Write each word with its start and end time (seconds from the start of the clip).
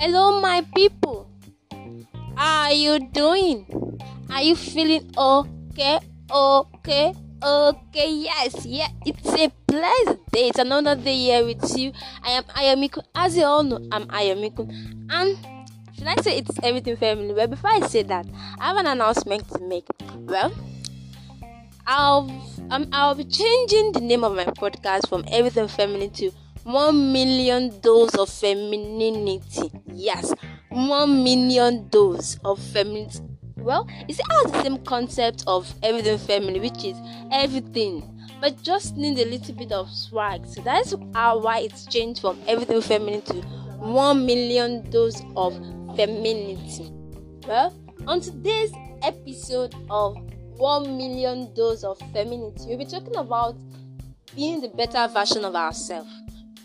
Hello, 0.00 0.40
my 0.40 0.66
people. 0.74 1.30
How 2.34 2.66
are 2.66 2.72
you 2.72 2.98
doing? 2.98 3.62
Are 4.28 4.42
you 4.42 4.56
feeling 4.56 5.06
okay? 5.16 6.00
Okay? 6.28 7.14
Okay, 7.40 8.10
yes, 8.10 8.66
yeah, 8.66 8.88
it's 9.06 9.28
a 9.30 9.52
blessed 9.66 10.18
day. 10.32 10.48
It's 10.48 10.58
another 10.58 10.96
day 10.96 11.14
here 11.14 11.44
with 11.44 11.62
you. 11.78 11.92
I 12.24 12.30
am 12.30 12.42
Ayamiku. 12.50 13.04
As 13.14 13.36
you 13.36 13.44
all 13.44 13.62
know, 13.62 13.78
I'm 13.92 14.08
Ayamiku. 14.08 14.66
And 15.10 15.38
should 15.94 16.08
I 16.08 16.16
say 16.22 16.38
it's 16.38 16.58
everything 16.64 16.96
family? 16.96 17.32
Well, 17.32 17.46
before 17.46 17.70
I 17.70 17.86
say 17.86 18.02
that, 18.02 18.26
I 18.58 18.66
have 18.66 18.78
an 18.78 18.86
announcement 18.86 19.48
to 19.50 19.60
make. 19.60 19.86
Well, 20.26 20.50
I'll 21.92 22.30
um, 22.70 22.88
I'll 22.92 23.16
be 23.16 23.24
changing 23.24 23.90
the 23.90 24.00
name 24.00 24.22
of 24.22 24.36
my 24.36 24.44
podcast 24.44 25.08
from 25.08 25.24
Everything 25.26 25.66
Feminine 25.66 26.10
to 26.10 26.30
one 26.62 27.12
million 27.12 27.80
dose 27.80 28.14
of 28.14 28.28
femininity. 28.28 29.72
Yes, 29.92 30.32
one 30.68 31.24
million 31.24 31.88
dose 31.88 32.38
of 32.44 32.60
femininity. 32.60 33.18
Well, 33.56 33.88
you 34.06 34.14
see, 34.14 34.22
I 34.30 34.34
have 34.34 34.52
the 34.52 34.62
same 34.62 34.78
concept 34.84 35.42
of 35.48 35.74
everything 35.82 36.16
Feminine, 36.18 36.62
which 36.62 36.84
is 36.84 36.96
everything, 37.32 38.24
but 38.40 38.62
just 38.62 38.96
need 38.96 39.18
a 39.18 39.28
little 39.28 39.56
bit 39.56 39.72
of 39.72 39.90
swag. 39.90 40.46
So 40.46 40.62
that's 40.62 40.92
why 40.92 41.58
it's 41.58 41.86
changed 41.86 42.20
from 42.20 42.40
everything 42.46 42.82
feminine 42.82 43.22
to 43.22 43.34
one 43.80 44.26
million 44.26 44.88
dose 44.90 45.20
of 45.34 45.54
femininity. 45.96 46.92
Well, 47.48 47.74
on 48.06 48.20
today's 48.20 48.72
episode 49.02 49.74
of 49.90 50.29
one 50.60 50.96
million 50.96 51.52
dose 51.54 51.82
of 51.82 51.98
femininity, 52.12 52.66
we'll 52.66 52.78
be 52.78 52.84
talking 52.84 53.16
about 53.16 53.56
being 54.36 54.60
the 54.60 54.68
better 54.68 55.08
version 55.12 55.44
of 55.44 55.56
ourselves. 55.56 56.10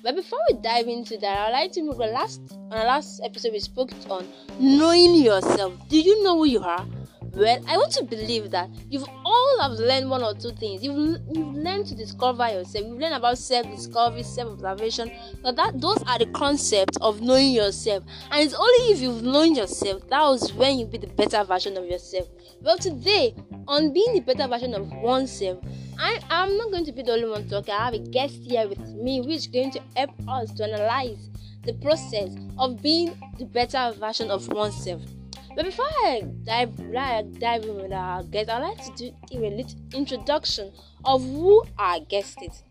But 0.04 0.16
before 0.16 0.40
we 0.50 0.58
dive 0.62 0.88
into 0.88 1.18
that, 1.18 1.48
I'd 1.48 1.52
like 1.52 1.72
to 1.72 1.82
move 1.82 1.98
the 1.98 2.06
last 2.08 2.42
on 2.52 2.70
the 2.70 2.86
last 2.86 3.22
episode 3.24 3.54
we 3.54 3.60
spoke 3.60 3.92
on 4.10 4.28
knowing 4.60 5.16
yourself. 5.16 5.74
Do 5.90 6.00
you 6.00 6.24
know 6.24 6.38
who 6.38 6.46
you 6.46 6.60
are? 6.60 6.86
Well, 7.34 7.62
I 7.68 7.76
want 7.76 7.92
to 7.94 8.04
believe 8.04 8.52
that 8.52 8.70
you've 8.90 9.08
all 9.26 9.60
have 9.60 9.72
learned 9.72 10.10
one 10.10 10.24
or 10.24 10.34
two 10.36 10.52
things. 10.52 10.84
You've 10.84 11.20
you've 11.34 11.56
learned 11.56 11.88
to 11.88 11.96
discover 11.96 12.48
yourself. 12.48 12.86
You've 12.86 13.00
learned 13.00 13.16
about 13.16 13.38
self-discovery, 13.38 14.24
self-observation. 14.24 15.12
So 15.44 15.52
that 15.52 15.82
those 15.82 16.02
are 16.08 16.20
the 16.20 16.28
concepts 16.28 16.98
of 17.02 17.22
knowing 17.22 17.52
yourself. 17.52 18.04
And 18.32 18.42
it's 18.42 18.54
only 18.54 18.94
if 18.94 19.00
you've 19.00 19.24
known 19.24 19.56
yourself 19.56 20.08
that 20.10 20.22
was 20.22 20.54
when 20.54 20.80
you'll 20.80 20.88
be 20.88 20.98
the 20.98 21.08
better 21.08 21.44
version 21.44 21.76
of 21.78 21.86
yourself. 21.86 22.30
Well, 22.62 22.78
today 22.78 23.36
on 23.68 23.94
being 23.94 24.14
the 24.14 24.20
better 24.20 24.48
version 24.48 24.74
of 24.74 24.92
oneself, 24.92 25.60
I 25.98 26.20
am 26.30 26.58
not 26.58 26.72
going 26.72 26.86
to 26.86 26.92
be 26.92 27.04
the 27.04 27.14
only 27.14 27.30
one 27.30 27.48
talking. 27.48 27.74
I 27.74 27.86
have 27.86 27.94
a 27.94 28.00
guest 28.00 28.40
here 28.44 28.68
with 28.68 28.80
me, 28.96 29.22
which 29.22 29.36
is 29.36 29.48
going 29.48 29.72
to 29.72 29.82
help 29.96 30.12
us 30.28 30.52
to 30.54 30.64
analyze 30.64 31.30
the 31.64 31.74
process 31.74 32.36
of 32.58 32.82
being 32.82 33.18
the 33.40 33.46
better 33.46 33.94
version 33.98 34.30
of 34.30 34.48
oneself. 34.50 35.02
But 35.56 35.66
before 35.66 35.86
I 35.86 36.24
dive, 36.44 36.78
like, 36.80 37.40
dive 37.40 37.64
in 37.64 37.76
with 37.76 37.94
our 37.94 38.24
guest, 38.24 38.50
I'd 38.50 38.62
like 38.62 38.84
to 38.84 38.92
do 38.92 39.14
a 39.32 39.50
little 39.50 39.80
introduction 39.94 40.72
of 41.06 41.24
who 41.24 41.64
our 41.78 42.02
guest 42.02 42.38
is. 42.42 42.64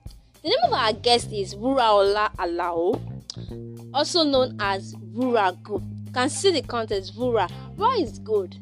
The 0.42 0.50
name 0.50 0.58
of 0.64 0.72
our 0.74 0.92
guest 0.92 1.32
is 1.32 1.54
Wuraola 1.54 2.34
Alao, 2.36 3.00
also 3.94 4.22
known 4.24 4.56
as 4.60 4.94
Good. 5.14 5.82
You 6.06 6.12
can 6.12 6.28
see 6.28 6.50
the 6.50 6.62
context. 6.62 7.16
Wura. 7.16 7.50
Why 7.76 7.96
is 7.96 8.18
good? 8.18 8.54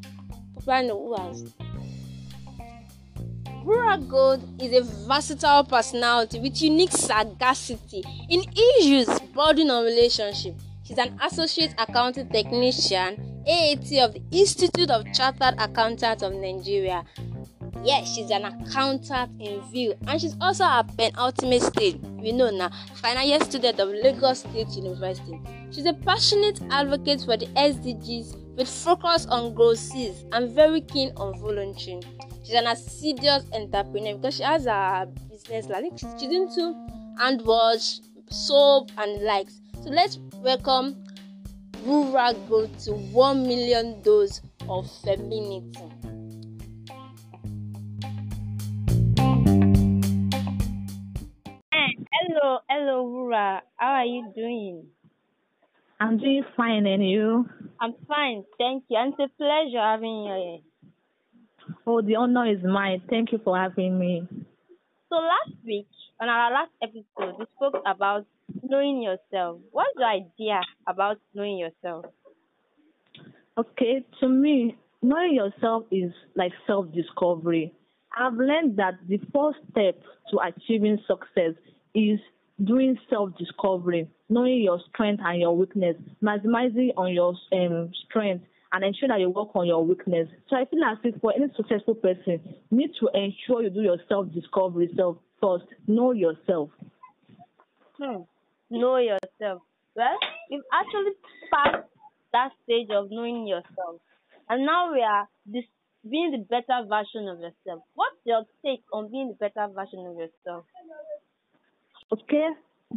People 0.57 0.83
know 0.83 1.15
who 1.17 1.21
has 1.21 1.43
Wura 3.63 3.97
Gold 4.09 4.61
is 4.61 4.73
a 4.73 4.81
versatile 5.07 5.63
personality 5.63 6.37
with 6.37 6.61
unique 6.61 6.91
sagacity 6.91 8.03
in 8.29 8.43
issues 8.79 9.07
bordering 9.33 9.69
on 9.69 9.85
relationship. 9.85 10.55
She's 10.83 10.97
an 10.97 11.17
associate 11.23 11.73
accounting 11.77 12.27
technician, 12.27 13.43
AAT 13.47 13.99
of 13.99 14.13
the 14.15 14.21
Institute 14.31 14.89
of 14.91 15.05
Chartered 15.13 15.55
Accountants 15.59 16.23
of 16.23 16.33
Nigeria. 16.33 17.05
Yes, 17.85 18.13
she's 18.13 18.31
an 18.31 18.43
accountant 18.43 19.31
in 19.39 19.61
view, 19.71 19.93
and 20.07 20.19
she's 20.19 20.35
also 20.41 20.65
a 20.65 20.85
penultimate 20.97 21.61
stage. 21.61 22.01
We 22.21 22.33
know 22.33 22.49
now, 22.49 22.69
final 22.95 23.25
year 23.25 23.39
student 23.39 23.79
of 23.79 23.87
Lagos 23.89 24.39
State 24.39 24.71
University. 24.71 25.39
She's 25.71 25.85
a 25.85 25.93
passionate 25.93 26.59
advocate 26.69 27.21
for 27.21 27.37
the 27.37 27.45
SDGs 27.55 28.57
with 28.57 28.67
focus 28.67 29.25
on 29.27 29.53
growth 29.53 29.89
and 30.33 30.51
very 30.51 30.81
keen 30.81 31.13
on 31.15 31.39
volunteering 31.39 32.03
she's 32.43 32.55
an 32.55 32.67
assiduous 32.67 33.45
entrepreneur 33.53 34.15
because 34.15 34.35
she 34.35 34.43
has 34.43 34.65
a 34.65 35.07
business 35.29 35.67
like 35.67 35.85
she's, 35.97 36.13
she's 36.19 36.31
into 36.31 36.75
hand 37.17 37.41
wash, 37.45 37.99
soap, 38.29 38.91
and 38.97 39.23
likes. 39.23 39.61
So 39.83 39.89
let's 39.89 40.19
welcome 40.37 41.03
Rural 41.85 42.33
Go 42.49 42.67
to 42.67 42.91
1 42.93 43.43
million 43.43 44.01
dose 44.01 44.41
of 44.69 44.89
femininity. 45.01 45.79
Eh, 51.73 51.91
hello, 52.11 52.59
hello, 52.69 53.05
Wura. 53.05 53.61
How 53.75 53.91
are 53.93 54.05
you 54.05 54.31
doing? 54.35 54.87
I'm 55.99 56.17
doing 56.17 56.43
fine, 56.55 56.85
and 56.85 57.07
you? 57.07 57.47
I'm 57.79 57.93
fine, 58.07 58.43
thank 58.57 58.85
you. 58.89 58.97
And 58.97 59.13
it's 59.17 59.33
a 59.33 59.37
pleasure 59.37 59.79
having 59.79 60.23
you 60.23 60.33
here. 60.33 60.72
Oh, 61.85 62.01
the 62.01 62.15
honor 62.15 62.45
is 62.51 62.63
mine. 62.63 63.01
Thank 63.09 63.31
you 63.31 63.39
for 63.43 63.57
having 63.57 63.99
me. 63.99 64.27
So 65.09 65.15
last 65.15 65.55
week, 65.65 65.87
on 66.19 66.29
our 66.29 66.51
last 66.51 66.71
episode, 66.81 67.37
we 67.39 67.45
spoke 67.55 67.81
about 67.85 68.25
knowing 68.63 69.01
yourself. 69.01 69.59
What's 69.71 69.91
your 69.97 70.07
idea 70.07 70.61
about 70.87 71.17
knowing 71.33 71.57
yourself? 71.57 72.05
Okay, 73.57 74.05
to 74.19 74.27
me, 74.27 74.75
knowing 75.01 75.35
yourself 75.35 75.83
is 75.91 76.11
like 76.35 76.51
self 76.65 76.91
discovery. 76.93 77.73
I've 78.17 78.33
learned 78.33 78.77
that 78.77 78.95
the 79.07 79.19
first 79.33 79.59
step 79.71 80.01
to 80.31 80.39
achieving 80.39 80.97
success 81.07 81.53
is 81.93 82.19
doing 82.63 82.97
self 83.09 83.37
discovery, 83.37 84.09
knowing 84.29 84.61
your 84.61 84.79
strength 84.89 85.21
and 85.23 85.41
your 85.41 85.55
weakness, 85.55 85.95
maximizing 86.23 86.89
on 86.97 87.13
your 87.13 87.35
um, 87.51 87.91
strength 88.05 88.45
and 88.73 88.83
ensure 88.83 89.07
that 89.07 89.19
you 89.19 89.29
work 89.29 89.49
on 89.55 89.67
your 89.67 89.85
weakness. 89.85 90.27
So 90.49 90.55
I 90.55 90.65
feel 90.65 90.83
as 90.83 90.97
if 91.03 91.21
for 91.21 91.31
any 91.35 91.45
successful 91.55 91.93
person, 91.95 92.41
you 92.71 92.77
need 92.77 92.91
to 92.99 93.09
ensure 93.13 93.61
you 93.61 93.69
do 93.69 93.81
your 93.81 93.97
self 94.09 94.33
discovery 94.33 94.89
self 94.95 95.17
first. 95.39 95.65
Know 95.87 96.11
yourself. 96.11 96.69
Hmm. 97.97 98.23
Know 98.71 98.97
yourself. 98.97 99.61
Well, 99.95 100.17
we've 100.49 100.61
actually 100.73 101.11
passed 101.53 101.87
that 102.33 102.49
stage 102.63 102.87
of 102.89 103.11
knowing 103.11 103.47
yourself. 103.47 104.01
And 104.49 104.65
now 104.65 104.91
we 104.91 105.01
are 105.01 105.27
this 105.45 105.63
being 106.09 106.31
the 106.31 106.39
better 106.39 106.81
version 106.87 107.29
of 107.29 107.39
yourself. 107.39 107.83
What's 107.93 108.17
your 108.25 108.43
take 108.65 108.83
on 108.91 109.11
being 109.11 109.29
the 109.29 109.35
better 109.35 109.71
version 109.71 110.05
of 110.07 110.17
yourself? 110.17 110.65
Okay. 112.11 112.49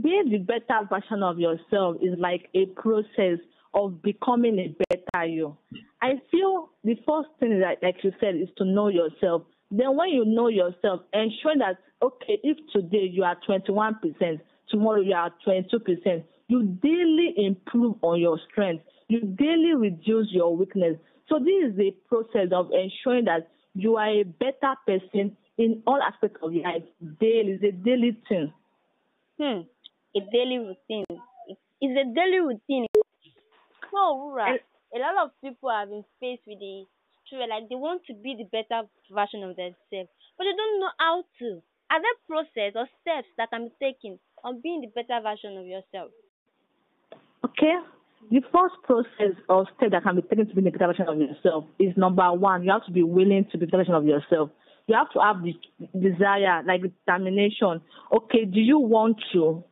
Being 0.03 0.31
the 0.31 0.38
better 0.38 0.86
version 0.88 1.22
of 1.22 1.38
yourself 1.38 1.97
is 2.03 2.19
like 2.19 2.48
a 2.54 2.66
process 2.66 3.38
of 3.75 4.03
becoming 4.03 4.59
a 4.59 4.69
better 4.69 4.96
you. 5.25 5.56
I 6.03 6.21
feel 6.31 6.71
the 6.84 6.97
first 7.06 7.28
thing 7.41 7.60
that, 7.60 7.82
like 7.82 8.03
you 8.03 8.12
said, 8.21 8.37
is 8.37 8.49
to 8.59 8.65
know 8.65 8.88
yourself. 8.88 9.43
Then 9.71 9.97
when 9.97 10.10
you 10.10 10.25
know 10.25 10.49
yourself, 10.49 11.00
ensure 11.12 11.56
that 11.59 11.78
okay, 12.03 12.38
if 12.43 12.56
today 12.72 13.09
you 13.10 13.25
are 13.25 13.37
21%, 13.49 14.41
tomorrow 14.69 15.00
you 15.00 15.15
are 15.15 15.32
22%, 15.47 16.25
you 16.49 16.78
daily 16.82 17.34
improve 17.37 17.97
on 18.03 18.21
your 18.21 18.38
strength. 18.50 18.84
You 19.09 19.21
daily 19.21 19.75
reduce 19.75 20.28
your 20.31 20.56
weakness. 20.56 20.97
So 21.28 21.38
this 21.38 21.71
is 21.71 21.77
the 21.77 21.94
process 22.09 22.48
of 22.53 22.71
ensuring 22.72 23.25
that 23.25 23.48
you 23.75 23.97
are 23.97 24.09
a 24.09 24.25
better 24.25 24.75
person 24.87 25.37
in 25.59 25.83
all 25.87 26.00
aspects 26.03 26.38
of 26.43 26.53
your 26.53 26.65
life. 26.65 26.83
Daily 27.21 27.53
is 27.53 27.62
a 27.62 27.72
daily 27.72 28.16
thing. 28.28 28.53
Hmm. 29.41 29.60
A 30.16 30.21
daily 30.33 30.59
routine. 30.59 31.04
It's 31.80 31.98
a 31.98 32.15
daily 32.15 32.39
routine. 32.39 32.86
So, 33.91 34.33
right, 34.33 34.60
a 34.97 35.04
lot 35.04 35.28
of 35.28 35.31
people 35.45 35.69
have 35.69 35.91
been 35.91 36.04
faced 36.21 36.43
with 36.47 36.59
the 36.59 36.84
struggle, 37.27 37.48
like 37.48 37.69
they 37.69 37.77
want 37.77 38.03
to 38.07 38.15
be 38.15 38.34
the 38.34 38.48
better 38.48 38.89
version 39.13 39.45
of 39.45 39.57
themselves, 39.57 40.10
but 40.39 40.45
they 40.45 40.57
don't 40.57 40.81
know 40.81 40.93
how 40.98 41.25
to. 41.39 41.60
Are 41.91 42.01
there 42.01 42.19
process 42.27 42.72
or 42.75 42.89
steps 43.03 43.28
that 43.37 43.51
can 43.51 43.69
be 43.69 43.72
taken 43.78 44.19
on 44.43 44.60
being 44.60 44.81
the 44.81 44.89
better 44.89 45.21
version 45.22 45.57
of 45.57 45.66
yourself? 45.66 46.10
Okay. 47.45 47.77
The 48.31 48.41
first 48.51 48.75
process 48.83 49.39
or 49.48 49.69
step 49.77 49.93
that 49.93 50.03
can 50.03 50.16
be 50.16 50.22
taken 50.22 50.48
to 50.48 50.54
be 50.54 50.63
the 50.63 50.71
better 50.71 50.89
version 50.89 51.07
of 51.09 51.19
yourself 51.19 51.65
is 51.78 51.97
number 51.97 52.33
one, 52.33 52.65
you 52.65 52.72
have 52.72 52.84
to 52.87 52.92
be 52.92 53.03
willing 53.04 53.47
to 53.53 53.59
be 53.59 53.66
the 53.66 53.71
better 53.71 53.84
version 53.84 53.95
of 53.95 54.04
yourself. 54.04 54.51
You 54.89 54.97
have 54.97 55.13
to 55.13 55.21
have 55.21 55.42
the 55.42 55.54
desire, 55.99 56.63
like 56.66 56.83
determination. 56.83 57.81
Okay, 58.16 58.45
do 58.45 58.60
you 58.60 58.78
want 58.78 59.19
to? 59.33 59.63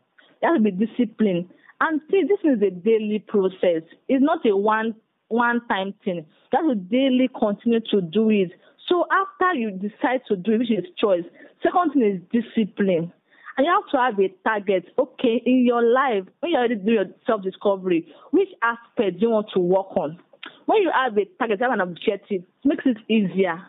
You 0.43 0.43
have 0.43 0.57
to 0.57 0.63
be 0.63 0.71
disciplined. 0.71 1.49
And 1.81 2.01
see, 2.11 2.23
this 2.23 2.39
is 2.45 2.63
a 2.63 2.71
daily 2.71 3.25
process. 3.27 3.83
It's 4.09 4.23
not 4.23 4.47
a 4.47 4.57
one 4.57 4.95
one 5.29 5.67
time 5.69 5.95
thing. 6.05 6.27
You 6.53 6.69
have 6.69 6.91
daily 6.91 7.29
continue 7.39 7.81
to 7.91 8.01
do 8.01 8.31
it. 8.31 8.53
So 8.89 9.07
after 9.11 9.59
you 9.59 9.71
decide 9.71 10.21
to 10.29 10.37
do 10.37 10.53
it, 10.53 10.59
which 10.59 10.71
is 10.71 10.85
choice, 10.99 11.25
second 11.63 11.93
thing 11.93 12.03
is 12.03 12.43
discipline. 12.43 13.13
And 13.57 13.67
you 13.67 13.73
have 13.73 13.91
to 13.93 13.99
have 13.99 14.19
a 14.19 14.35
target. 14.47 14.87
Okay, 14.99 15.43
in 15.47 15.65
your 15.65 15.83
life, 15.83 16.25
when 16.41 16.53
you 16.53 16.59
already 16.59 16.75
do 16.77 16.93
your 16.93 17.05
self 17.27 17.43
discovery, 17.43 18.13
which 18.33 18.49
aspect 18.63 19.21
do 19.21 19.27
you 19.27 19.31
want 19.31 19.47
to 19.55 19.61
work 19.61 19.97
on? 19.97 20.19
When 20.67 20.83
you 20.83 20.91
have 20.93 21.17
a 21.17 21.25
target, 21.39 21.61
you 21.61 21.71
have 21.71 21.79
an 21.79 21.81
objective, 21.81 22.43
it 22.43 22.65
makes 22.65 22.85
it 22.85 22.97
easier. 23.09 23.63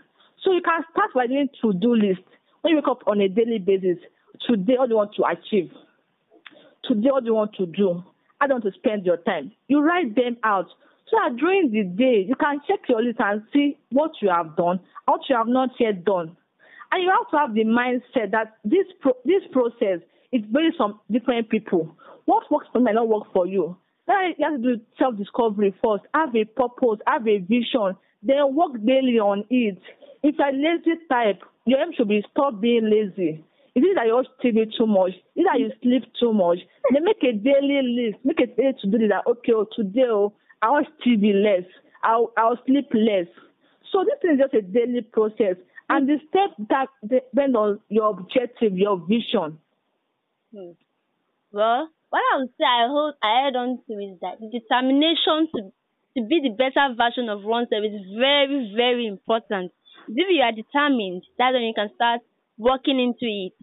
So 0.44 0.54
you 0.54 0.62
can 0.62 0.84
start 0.92 1.12
by 1.14 1.28
doing 1.28 1.50
to 1.62 1.74
do 1.74 1.96
list. 1.96 2.22
When 2.62 2.72
you 2.72 2.78
wake 2.78 2.88
up 2.88 3.04
on 3.08 3.22
a 3.22 3.28
daily 3.28 3.60
basis, 3.60 3.98
today 4.48 4.76
what 4.78 4.88
do 4.88 4.94
you 4.94 4.98
want 4.98 5.16
to 5.16 5.24
achieve? 5.26 5.72
Today 6.84 7.10
what 7.12 7.24
do 7.24 7.28
you 7.28 7.36
want 7.36 7.54
to 7.56 7.66
do? 7.66 8.04
I 8.42 8.48
don't 8.48 8.64
want 8.64 8.74
to 8.74 8.80
spend 8.80 9.06
your 9.06 9.18
time? 9.18 9.52
You 9.68 9.82
write 9.82 10.16
them 10.16 10.38
out. 10.44 10.68
So 11.10 11.18
that 11.22 11.38
during 11.38 11.72
the 11.72 11.84
day, 11.84 12.26
you 12.28 12.36
can 12.36 12.62
check 12.68 12.80
your 12.90 13.02
list 13.04 13.20
and 13.20 13.44
see 13.54 13.78
what 13.92 14.12
you 14.22 14.30
have 14.30 14.56
done, 14.56 14.80
what 15.06 15.22
you 15.30 15.36
have 15.36 15.48
not 15.48 15.70
yet 15.80 16.04
done. 16.04 16.36
And 16.92 17.04
you 17.04 17.10
have 17.10 17.30
to 17.32 17.38
have 17.38 17.54
the 17.54 17.64
mindset 17.64 18.32
that 18.32 18.58
this 18.64 18.86
pro- 19.02 19.18
this 19.24 19.44
process 19.52 20.00
is 20.32 20.42
based 20.52 20.80
on 20.80 21.00
different 21.12 21.50
people. 21.50 21.96
What 22.26 22.50
works 22.50 22.68
for 22.72 22.80
me 22.80 22.86
might 22.86 22.96
not 22.96 23.08
work 23.08 23.32
for 23.34 23.46
you. 23.46 23.78
Then 24.08 24.34
you 24.38 24.46
have 24.50 24.62
to 24.62 24.78
do 24.78 24.82
self 24.98 25.18
discovery 25.18 25.76
first. 25.84 26.04
Have 26.14 26.36
a 26.36 26.46
purpose, 26.46 27.00
have 27.06 27.28
a 27.28 27.38
vision, 27.38 27.96
then 28.24 28.56
work 28.56 28.74
daily 28.86 29.20
on 29.20 29.46
it. 29.50 29.78
If 30.24 30.36
you're 30.40 30.48
a 30.48 30.52
lazy 30.52 31.00
type, 31.10 31.42
your 31.66 31.80
aim 31.80 31.92
should 31.96 32.08
be 32.08 32.24
stop 32.32 32.60
being 32.62 32.90
lazy. 32.90 33.44
Is 33.76 33.84
it 33.84 33.96
that 33.96 34.08
you 34.08 34.16
watch 34.16 34.28
TV 34.44 34.66
too 34.78 34.88
much? 34.88 35.12
Is 35.36 35.44
it 35.44 35.46
that 35.52 35.60
you 35.60 35.70
sleep 35.84 36.04
too 36.20 36.34
much? 36.34 36.60
Then 36.92 37.04
make 37.04 37.22
a 37.24 37.34
daily 37.34 37.82
list. 37.84 38.24
Make 38.24 38.40
a 38.40 38.48
day 38.48 38.74
to 38.82 38.88
do 38.88 39.08
that. 39.10 39.28
Okay, 39.28 39.52
oh, 39.54 39.68
today 39.76 40.08
oh, 40.08 40.34
I 40.62 40.70
watch 40.72 40.88
TV 41.06 41.34
less. 41.34 41.66
I'll 42.04 42.32
I'll 42.38 42.60
sleep 42.66 42.90
less. 42.94 43.28
So 43.92 44.04
this 44.04 44.32
is 44.32 44.40
just 44.40 44.54
a 44.54 44.62
daily 44.62 45.02
process, 45.02 45.56
and 45.90 46.08
the 46.08 46.18
steps 46.30 46.56
that 46.70 46.88
depend 47.08 47.56
on 47.56 47.80
your 47.90 48.10
objective, 48.12 48.78
your 48.78 48.98
vision. 48.98 49.60
Hmm. 50.54 50.72
Well, 51.52 51.90
what 52.10 52.22
I 52.34 52.40
would 52.40 52.50
say 52.58 52.66
I 52.66 52.88
hold 52.88 53.16
I 53.22 53.48
add 53.48 53.56
on 53.56 53.80
to 53.88 53.94
is 53.94 54.20
that 54.22 54.40
the 54.40 54.50
determination 54.50 55.48
to 55.56 55.72
to 56.18 56.26
be 56.26 56.40
the 56.42 56.56
better 56.56 56.96
version 56.96 57.28
of 57.30 57.44
oneself 57.44 57.84
is 57.84 58.00
very, 58.18 58.72
very 58.76 59.06
important. 59.06 59.72
If 60.08 60.28
you 60.30 60.42
are 60.42 60.52
determined, 60.52 61.24
that's 61.38 61.54
when 61.54 61.64
you 61.64 61.74
can 61.76 61.90
start 61.96 62.22
working 62.58 63.00
into 63.00 63.26
it. 63.26 63.54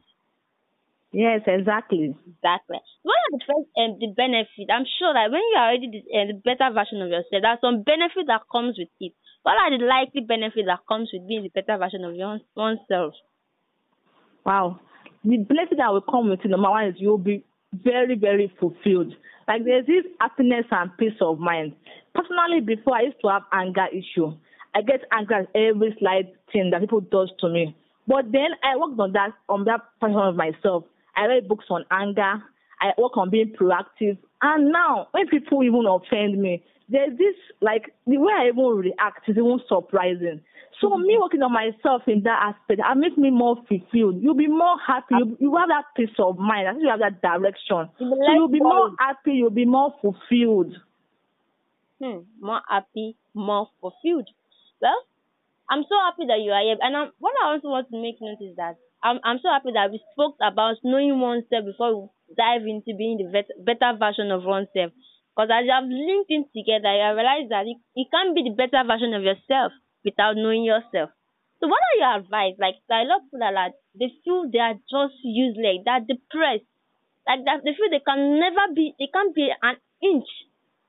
Yes, 1.12 1.42
exactly. 1.46 2.16
Exactly. 2.26 2.80
What 3.02 3.20
are 3.20 3.32
the 3.36 3.44
first 3.44 3.68
um, 3.76 4.00
the 4.00 4.08
benefit? 4.16 4.72
I'm 4.72 4.88
sure 4.98 5.12
that 5.12 5.28
when 5.30 5.44
you 5.44 5.56
are 5.60 5.68
already 5.68 5.88
the, 5.92 6.00
uh, 6.08 6.26
the 6.32 6.40
better 6.40 6.72
version 6.72 7.02
of 7.02 7.12
yourself, 7.12 7.42
there's 7.44 7.60
some 7.60 7.84
benefit 7.84 8.26
that 8.28 8.48
comes 8.50 8.80
with 8.80 8.88
it. 8.98 9.12
What 9.42 9.60
are 9.60 9.76
the 9.76 9.84
likely 9.84 10.24
benefits 10.24 10.64
that 10.66 10.88
comes 10.88 11.10
with 11.12 11.28
being 11.28 11.44
the 11.44 11.52
better 11.52 11.76
version 11.76 12.04
of 12.04 12.16
your 12.16 12.40
oneself? 12.56 13.12
Wow. 14.46 14.80
The 15.22 15.36
benefit 15.36 15.76
that 15.78 15.92
will 15.92 16.00
come 16.00 16.30
with 16.30 16.40
it, 16.44 16.48
number 16.48 16.70
one, 16.70 16.86
is 16.88 16.94
you'll 16.96 17.18
be 17.18 17.44
very, 17.72 18.16
very 18.16 18.50
fulfilled. 18.58 19.12
Like 19.46 19.64
there's 19.64 19.86
this 19.86 20.08
happiness 20.18 20.64
and 20.70 20.96
peace 20.96 21.20
of 21.20 21.38
mind. 21.38 21.76
Personally, 22.14 22.64
before 22.64 22.96
I 22.96 23.12
used 23.12 23.20
to 23.20 23.28
have 23.28 23.42
anger 23.52 23.86
issue. 23.92 24.32
I 24.74 24.80
get 24.80 25.00
angry 25.12 25.36
at 25.36 25.48
every 25.54 25.94
slight 25.98 26.32
thing 26.50 26.70
that 26.70 26.80
people 26.80 27.00
does 27.00 27.30
to 27.40 27.48
me. 27.48 27.76
But 28.06 28.32
then 28.32 28.56
I 28.64 28.76
worked 28.76 28.98
on 28.98 29.12
that 29.12 29.32
on 29.48 29.64
that 29.64 29.80
portion 30.00 30.18
of 30.18 30.34
myself. 30.34 30.84
I 31.16 31.26
read 31.26 31.48
books 31.48 31.66
on 31.70 31.84
anger. 31.90 32.42
I 32.80 32.92
work 32.98 33.16
on 33.16 33.30
being 33.30 33.54
proactive. 33.58 34.18
And 34.40 34.72
now 34.72 35.08
when 35.12 35.28
people 35.28 35.62
even 35.62 35.84
offend 35.86 36.40
me, 36.40 36.64
there's 36.88 37.16
this 37.16 37.36
like 37.60 37.94
the 38.06 38.18
way 38.18 38.32
I 38.32 38.48
even 38.48 38.64
react 38.64 39.28
is 39.28 39.36
even 39.36 39.60
surprising. 39.68 40.40
So 40.80 40.88
mm-hmm. 40.90 41.06
me 41.06 41.16
working 41.20 41.42
on 41.42 41.52
myself 41.52 42.02
in 42.08 42.22
that 42.24 42.54
aspect, 42.54 42.80
I 42.84 42.94
make 42.94 43.16
me 43.16 43.30
more 43.30 43.56
fulfilled. 43.68 44.20
You'll 44.20 44.34
be 44.34 44.48
more 44.48 44.76
happy. 44.84 45.14
You, 45.16 45.36
you 45.38 45.56
have 45.56 45.68
that 45.68 45.84
peace 45.96 46.14
of 46.18 46.38
mind. 46.38 46.68
I 46.68 46.72
think 46.72 46.82
you 46.82 46.90
have 46.90 47.00
that 47.00 47.22
direction. 47.22 47.88
So 47.98 48.16
you'll 48.34 48.48
be 48.48 48.60
more 48.60 48.90
happy. 48.98 49.32
You'll 49.32 49.50
be 49.50 49.64
more 49.64 49.94
fulfilled. 50.02 50.74
Hmm. 52.02 52.26
More 52.40 52.60
happy, 52.68 53.16
more 53.32 53.68
fulfilled. 53.80 54.28
Well, 54.80 55.06
I'm 55.70 55.84
so 55.88 55.94
happy 56.04 56.26
that 56.26 56.40
you 56.42 56.50
are 56.50 56.62
here. 56.62 56.76
And 56.80 56.96
I'm, 56.96 57.12
what 57.20 57.32
I 57.42 57.54
also 57.54 57.68
want 57.68 57.88
to 57.90 58.02
make 58.02 58.16
note 58.20 58.42
is 58.42 58.56
that 58.56 58.76
I'm, 59.02 59.18
I'm 59.24 59.38
so 59.42 59.50
happy 59.50 59.72
that 59.74 59.90
we 59.90 60.00
spoke 60.12 60.36
about 60.40 60.76
knowing 60.84 61.18
oneself 61.20 61.64
before 61.66 61.90
we 61.94 62.34
dive 62.36 62.62
into 62.62 62.94
being 62.96 63.18
the 63.18 63.28
vet, 63.30 63.50
better 63.58 63.98
version 63.98 64.30
of 64.30 64.44
oneself. 64.44 64.92
Because 65.34 65.50
as 65.50 65.64
you 65.64 65.72
have 65.72 65.88
linked 65.88 66.30
in 66.30 66.44
together, 66.54 66.92
you 66.92 67.08
realize 67.16 67.48
that 67.50 67.66
you, 67.66 67.80
you 67.96 68.06
can't 68.12 68.34
be 68.34 68.44
the 68.44 68.54
better 68.54 68.84
version 68.86 69.12
of 69.14 69.22
yourself 69.22 69.72
without 70.04 70.36
knowing 70.36 70.62
yourself. 70.62 71.10
So 71.58 71.68
what 71.68 71.80
are 71.82 71.98
your 71.98 72.14
advice? 72.20 72.54
Like 72.58 72.76
a 72.90 73.04
lot 73.06 73.22
of 73.22 73.30
people 73.30 73.42
are 73.42 73.52
like 73.54 73.74
they 73.98 74.10
feel 74.24 74.50
they 74.50 74.58
are 74.58 74.74
just 74.90 75.18
useless, 75.22 75.82
they're 75.86 76.02
depressed. 76.02 76.66
Like 77.26 77.46
that 77.46 77.62
they 77.64 77.74
feel 77.74 77.90
they 77.90 78.02
can 78.02 78.38
never 78.38 78.74
be 78.74 78.94
they 78.98 79.06
can't 79.06 79.34
be 79.34 79.50
an 79.50 79.76
inch 80.02 80.26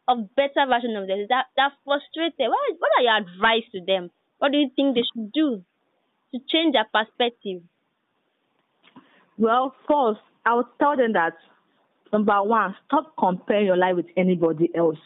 of 0.07 0.33
better 0.35 0.65
version 0.65 0.97
of 0.97 1.05
themselves. 1.05 1.29
That 1.29 1.45
they're 1.55 1.77
frustrated. 1.85 2.49
What 2.49 2.61
what 2.77 2.93
are 2.97 3.05
your 3.05 3.17
advice 3.21 3.69
to 3.73 3.81
them? 3.85 4.09
What 4.39 4.51
do 4.51 4.57
you 4.57 4.69
think 4.75 4.95
they 4.97 5.05
should 5.05 5.31
do 5.31 5.63
to 6.33 6.37
change 6.49 6.73
their 6.73 6.89
perspective? 6.89 7.61
Well, 9.37 9.73
first, 9.87 10.19
I 10.45 10.55
would 10.55 10.65
tell 10.79 10.95
them 10.95 11.13
that 11.13 11.33
number 12.11 12.41
one, 12.43 12.75
stop 12.85 13.13
comparing 13.17 13.65
your 13.65 13.77
life 13.77 13.95
with 13.95 14.05
anybody 14.15 14.69
else. 14.75 14.97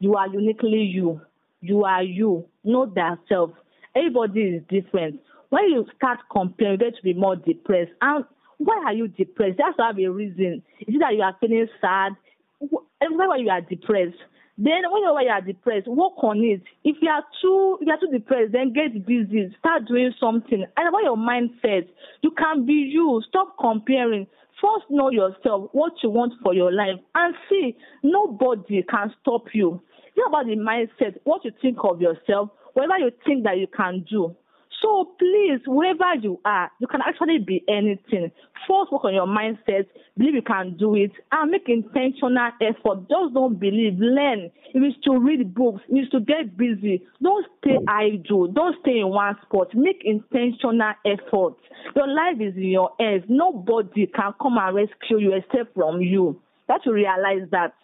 You 0.00 0.14
are 0.14 0.28
uniquely 0.28 0.82
you. 0.82 1.20
You 1.60 1.84
are 1.84 2.02
you. 2.02 2.46
Know 2.64 2.92
thyself. 2.92 3.50
Everybody 3.94 4.40
is 4.42 4.62
different. 4.68 5.20
When 5.50 5.64
you 5.70 5.86
start 5.96 6.18
comparing, 6.30 6.72
you 6.72 6.78
get 6.78 6.96
to 6.96 7.02
be 7.02 7.14
more 7.14 7.36
depressed. 7.36 7.92
And 8.02 8.24
why 8.58 8.82
are 8.86 8.92
you 8.92 9.08
depressed? 9.08 9.58
That's 9.58 9.76
have 9.78 9.98
a 9.98 10.08
reason. 10.08 10.62
Is 10.80 10.94
it 10.94 10.98
that 11.00 11.14
you 11.14 11.22
are 11.22 11.36
feeling 11.40 11.66
sad? 11.80 12.12
Why 12.58 13.36
you 13.36 13.50
are 13.50 13.60
depressed? 13.60 14.16
Then 14.58 14.82
when 14.90 15.02
you 15.02 15.30
are 15.30 15.40
depressed, 15.40 15.86
work 15.86 16.14
on 16.22 16.42
it. 16.42 16.62
If 16.82 16.96
you 17.02 17.10
are 17.10 17.24
too 17.42 17.78
if 17.80 17.86
you 17.86 17.92
are 17.92 18.00
too 18.00 18.10
depressed, 18.10 18.52
then 18.52 18.72
get 18.72 19.06
busy. 19.06 19.54
Start 19.58 19.86
doing 19.86 20.12
something. 20.18 20.64
And 20.76 20.88
about 20.88 21.02
your 21.02 21.16
mindset, 21.16 21.88
you 22.22 22.30
can 22.30 22.64
be 22.64 22.72
you. 22.72 23.22
Stop 23.28 23.56
comparing. 23.60 24.26
First 24.60 24.86
know 24.88 25.10
yourself, 25.10 25.68
what 25.72 25.92
you 26.02 26.08
want 26.08 26.32
for 26.42 26.54
your 26.54 26.72
life, 26.72 26.98
and 27.14 27.34
see 27.50 27.76
nobody 28.02 28.82
can 28.82 29.12
stop 29.20 29.48
you. 29.52 29.82
It's 30.16 30.26
about 30.26 30.46
the 30.46 30.56
mindset, 30.56 31.18
what 31.24 31.44
you 31.44 31.52
think 31.60 31.76
of 31.84 32.00
yourself, 32.00 32.48
whatever 32.72 32.98
you 32.98 33.10
think 33.26 33.44
that 33.44 33.58
you 33.58 33.66
can 33.66 34.06
do. 34.08 34.34
So 34.82 35.14
please, 35.18 35.60
wherever 35.66 36.14
you 36.20 36.40
are, 36.44 36.70
you 36.80 36.86
can 36.86 37.00
actually 37.00 37.38
be 37.38 37.64
anything. 37.68 38.30
First, 38.68 38.92
work 38.92 39.04
on 39.04 39.14
your 39.14 39.26
mindset, 39.26 39.86
believe 40.18 40.34
you 40.34 40.42
can 40.42 40.76
do 40.76 40.94
it, 40.96 41.12
and 41.32 41.50
make 41.50 41.68
intentional 41.68 42.50
effort. 42.60 43.08
Just 43.08 43.34
don't 43.34 43.58
believe, 43.58 43.98
learn. 43.98 44.50
If 44.74 44.82
it's 44.82 45.04
to 45.04 45.18
read 45.18 45.54
books, 45.54 45.82
if 45.88 46.04
it's 46.04 46.10
to 46.10 46.20
get 46.20 46.56
busy, 46.56 47.02
don't 47.22 47.46
stay 47.58 47.78
idle, 47.88 48.48
don't 48.48 48.76
stay 48.82 48.98
in 48.98 49.08
one 49.08 49.36
spot. 49.42 49.68
Make 49.74 50.02
intentional 50.04 50.92
effort. 51.06 51.54
Your 51.94 52.08
life 52.08 52.40
is 52.40 52.56
in 52.56 52.70
your 52.70 52.90
hands. 53.00 53.24
Nobody 53.28 54.06
can 54.06 54.34
come 54.40 54.58
and 54.58 54.76
rescue 54.76 55.18
you 55.18 55.32
except 55.34 55.74
from 55.74 56.00
you. 56.00 56.40
That 56.68 56.80
you 56.84 56.92
realize 56.92 57.48
that. 57.52 57.74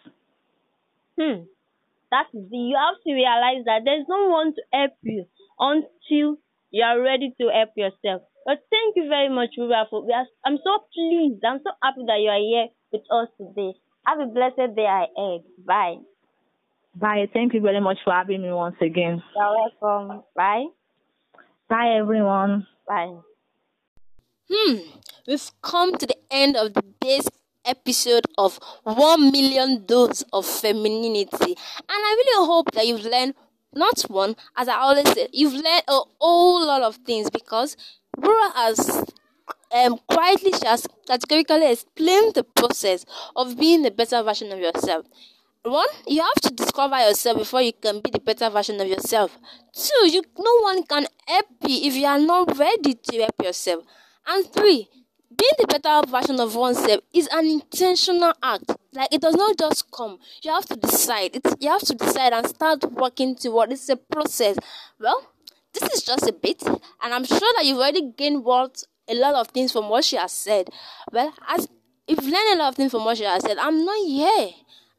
Hmm. 1.17 1.43
That 2.11 2.27
is 2.33 2.49
the, 2.51 2.57
you 2.57 2.77
have 2.77 3.01
to 3.07 3.13
realize 3.13 3.65
that 3.65 3.81
there's 3.85 4.05
no 4.07 4.29
one 4.29 4.53
to 4.53 4.61
help 4.71 4.91
you 5.01 5.25
until 5.57 6.37
you 6.73 6.83
are 6.83 6.99
ready 6.99 7.33
to 7.39 7.49
help 7.53 7.69
yourself. 7.77 8.23
But 8.45 8.65
thank 8.69 8.97
you 8.97 9.07
very 9.07 9.29
much, 9.29 9.51
Wura. 9.57 9.87
For 9.89 10.03
are, 10.11 10.25
I'm 10.43 10.57
so 10.57 10.79
pleased. 10.93 11.45
I'm 11.45 11.61
so 11.63 11.71
happy 11.81 12.01
that 12.07 12.19
you 12.19 12.29
are 12.29 12.41
here 12.41 12.67
with 12.91 13.03
us 13.11 13.29
today. 13.37 13.77
Have 14.05 14.19
a 14.19 14.25
blessed 14.25 14.75
day 14.75 14.85
ahead. 14.85 15.43
Bye. 15.65 15.97
Bye. 16.95 17.29
Thank 17.31 17.53
you 17.53 17.61
very 17.61 17.79
much 17.79 17.99
for 18.03 18.11
having 18.11 18.41
me 18.41 18.51
once 18.51 18.75
again. 18.81 19.21
You're 19.35 19.69
welcome. 19.81 20.23
Bye. 20.35 20.65
Bye, 21.69 21.95
everyone. 21.99 22.67
Bye. 22.87 23.17
Hmm. 24.51 24.77
We've 25.27 25.51
come 25.61 25.95
to 25.95 26.05
the 26.05 26.17
end 26.31 26.57
of 26.57 26.73
this 26.99 27.29
episode 27.65 28.25
of 28.37 28.59
1 28.83 29.31
million 29.31 29.85
dose 29.85 30.23
of 30.33 30.45
femininity. 30.45 31.55
And 31.87 31.99
I 32.09 32.15
really 32.17 32.47
hope 32.47 32.71
that 32.71 32.85
you've 32.87 33.05
learned 33.05 33.35
not 33.75 34.01
one, 34.03 34.35
as 34.55 34.67
I 34.67 34.75
always 34.75 35.11
say, 35.13 35.27
you've 35.31 35.53
learned 35.53 35.83
a 35.87 35.99
whole 36.19 36.65
lot 36.65 36.81
of 36.81 36.97
things 36.97 37.29
because 37.29 37.75
Wura 38.17 38.53
has 38.53 39.05
um, 39.73 39.99
quietly 40.07 40.51
just 40.51 40.87
categorically 41.07 41.71
explained 41.71 42.35
the 42.35 42.43
process 42.43 43.05
of 43.35 43.57
being 43.57 43.81
the 43.81 43.91
better 43.91 44.21
version 44.23 44.51
of 44.51 44.59
yourself. 44.59 45.05
One, 45.63 45.87
you 46.05 46.21
have 46.21 46.41
to 46.43 46.53
discover 46.53 46.97
yourself 46.97 47.37
before 47.37 47.61
you 47.61 47.71
can 47.71 48.01
be 48.01 48.11
the 48.11 48.19
better 48.19 48.49
version 48.49 48.81
of 48.81 48.87
yourself. 48.87 49.37
Two, 49.73 50.09
you 50.09 50.21
no 50.37 50.61
one 50.61 50.83
can 50.83 51.07
help 51.25 51.45
you 51.67 51.87
if 51.87 51.95
you 51.95 52.05
are 52.05 52.19
not 52.19 52.57
ready 52.57 52.93
to 52.93 53.17
help 53.19 53.35
yourself. 53.41 53.85
And 54.27 54.45
three, 54.51 54.89
being 55.37 55.51
the 55.57 55.67
better 55.67 56.07
version 56.09 56.39
of 56.39 56.55
oneself 56.55 57.01
is 57.13 57.27
an 57.31 57.45
intentional 57.45 58.33
act. 58.41 58.71
Like 58.93 59.13
it 59.13 59.21
does 59.21 59.35
not 59.35 59.57
just 59.57 59.91
come. 59.91 60.19
You 60.43 60.51
have 60.51 60.65
to 60.67 60.75
decide. 60.75 61.35
It's 61.35 61.55
you 61.59 61.69
have 61.69 61.81
to 61.81 61.95
decide 61.95 62.33
and 62.33 62.47
start 62.47 62.83
working 62.91 63.35
toward. 63.35 63.71
It's 63.71 63.89
a 63.89 63.95
process. 63.95 64.57
Well, 64.99 65.27
this 65.73 65.89
is 65.93 66.03
just 66.03 66.27
a 66.27 66.33
bit, 66.33 66.61
and 66.63 67.13
I'm 67.13 67.25
sure 67.25 67.39
that 67.57 67.65
you've 67.65 67.79
already 67.79 68.11
gained 68.15 68.43
what 68.43 68.83
a 69.07 69.15
lot 69.15 69.35
of 69.35 69.47
things 69.47 69.71
from 69.71 69.89
what 69.89 70.03
she 70.05 70.15
has 70.17 70.31
said. 70.31 70.69
Well, 71.11 71.33
as 71.49 71.67
If 72.05 72.21
you 72.21 72.31
learn 72.31 72.57
a 72.57 72.59
lot 72.59 72.69
of 72.69 72.75
things 72.75 72.91
from 72.91 73.05
what 73.05 73.17
she 73.17 73.23
has 73.23 73.43
said, 73.43 73.57
I'm 73.57 73.85
not 73.85 74.05
here 74.05 74.49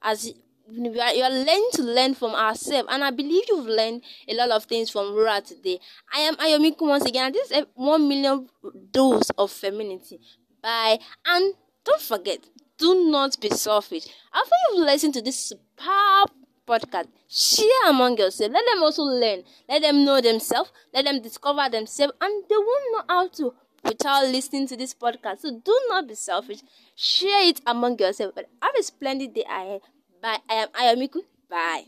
as 0.03 0.33
you 0.71 1.01
are, 1.01 1.31
learning 1.31 1.69
to 1.75 1.83
learn 1.83 2.15
from 2.15 2.35
ourselves, 2.35 2.89
and 2.91 3.05
I 3.05 3.11
believe 3.11 3.45
you've 3.49 3.67
learned 3.67 4.03
a 4.29 4.35
lot 4.35 4.51
of 4.51 4.65
things 4.65 4.91
from 4.91 5.13
Wura 5.13 5.45
today. 5.45 5.79
I 6.15 6.21
am 6.21 6.37
Ayomiku 6.37 6.83
once 6.83 7.05
again, 7.05 7.27
and 7.27 7.35
this 7.35 7.51
is 7.51 7.59
a 7.59 7.67
one 7.75 8.09
million 8.09 8.49
dose 8.91 9.31
of 9.31 9.51
femininity. 9.51 10.21
Bye, 10.63 10.99
and 11.27 11.55
don't 11.85 12.01
forget, 12.01 12.39
do 12.79 13.11
not 13.11 13.41
be 13.41 13.51
selfish. 13.51 14.07
After 14.33 14.55
you've 14.73 14.87
listened 14.87 15.15
to 15.15 15.23
this 15.23 15.39
superb 15.39 16.31
podcast, 16.67 17.09
share 17.29 17.91
among 17.91 18.17
yourselves. 18.19 18.53
Let 18.55 18.65
them 18.67 18.83
also 18.83 19.03
learn. 19.03 19.43
Let 19.69 19.83
them 19.83 20.05
know 20.05 20.21
themselves. 20.21 20.73
Let 20.93 21.05
them 21.05 21.21
discover 21.21 21.69
themselves, 21.69 22.15
and 22.21 22.45
they 22.49 22.57
won't 22.57 22.93
know 22.93 23.03
how 23.09 23.29
to 23.29 23.55
without 23.85 24.25
listening 24.29 24.67
to 24.69 24.77
this 24.77 24.95
podcast. 24.95 25.41
So 25.41 25.51
do 25.63 25.81
not 25.89 26.09
be 26.09 26.15
selfish. 26.15 26.61
Share 26.97 27.49
it 27.49 27.61
among 27.67 27.99
yourselves. 27.99 28.33
But 28.35 28.47
have 28.63 28.73
a 28.79 28.83
splendid 28.83 29.35
day 29.35 29.45
ahead. 29.49 29.83
Bye. 30.25 30.41
I 30.49 30.55
am 30.55 30.69
Ayamiku. 30.73 31.21
Bye. 31.51 31.85